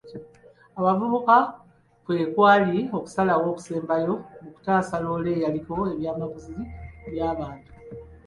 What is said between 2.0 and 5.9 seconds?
kwe kwali okusalawo okusembayo mu kutaasa loole eyaliko